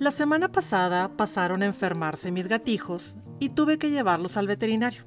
[0.00, 5.04] La semana pasada pasaron a enfermarse mis gatijos y tuve que llevarlos al veterinario.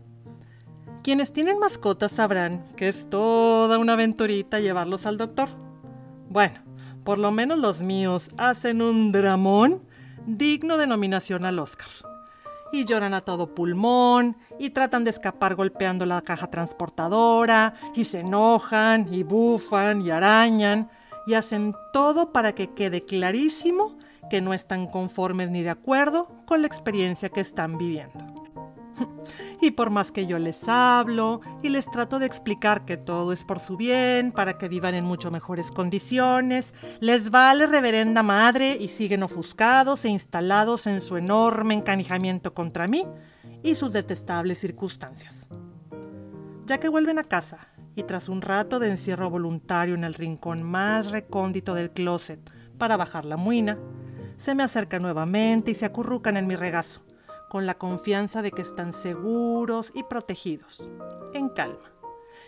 [1.01, 5.49] Quienes tienen mascotas sabrán que es toda una aventurita llevarlos al doctor.
[6.29, 6.60] Bueno,
[7.03, 9.81] por lo menos los míos hacen un dramón
[10.28, 11.89] digno de nominación al Oscar.
[12.71, 18.20] Y lloran a todo pulmón, y tratan de escapar golpeando la caja transportadora, y se
[18.20, 20.91] enojan, y bufan, y arañan,
[21.26, 23.98] y hacen todo para que quede clarísimo
[24.34, 28.50] que no están conformes ni de acuerdo con la experiencia que están viviendo.
[29.62, 33.44] Y por más que yo les hablo y les trato de explicar que todo es
[33.44, 38.88] por su bien, para que vivan en mucho mejores condiciones, les vale reverenda madre y
[38.88, 43.05] siguen ofuscados e instalados en su enorme encanijamiento contra mí
[43.62, 45.48] y sus detestables circunstancias.
[46.66, 50.63] Ya que vuelven a casa y tras un rato de encierro voluntario en el rincón
[50.63, 52.40] más recóndito del closet
[52.79, 53.77] para bajar la muina,
[54.37, 57.01] se me acercan nuevamente y se acurrucan en mi regazo,
[57.49, 60.89] con la confianza de que están seguros y protegidos,
[61.34, 61.93] en calma.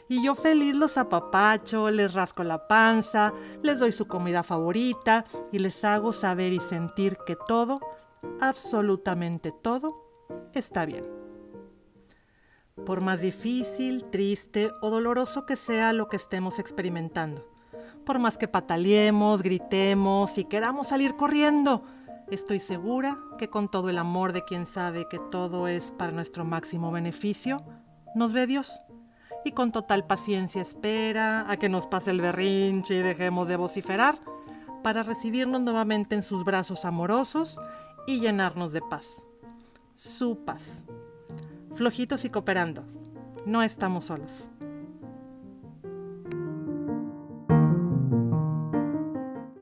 [0.08, 5.60] Y yo feliz los apapacho, les rasco la panza, les doy su comida favorita y
[5.60, 7.80] les hago saber y sentir que todo,
[8.40, 10.06] absolutamente todo,
[10.54, 11.04] está bien.
[12.86, 17.48] Por más difícil, triste o doloroso que sea lo que estemos experimentando,
[18.06, 21.84] por más que pataleemos, gritemos y queramos salir corriendo,
[22.30, 26.46] estoy segura que con todo el amor de quien sabe que todo es para nuestro
[26.46, 27.58] máximo beneficio,
[28.14, 28.80] nos ve Dios.
[29.44, 34.18] Y con total paciencia espera a que nos pase el berrinche y dejemos de vociferar
[34.82, 37.60] para recibirnos nuevamente en sus brazos amorosos
[38.08, 39.08] y llenarnos de paz.
[39.96, 40.82] Su paz.
[41.76, 42.84] Flojitos y cooperando.
[43.46, 44.50] No estamos solos.